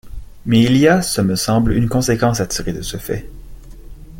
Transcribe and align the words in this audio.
Mais 0.47 0.63
il 0.63 0.77
y 0.77 0.87
a, 0.87 1.03
ce 1.03 1.21
me 1.21 1.35
semble, 1.35 1.73
une 1.75 1.87
conséquence 1.87 2.39
à 2.39 2.47
tirer 2.47 2.73
de 2.73 2.81
ce 2.81 2.97
fait 2.97 3.29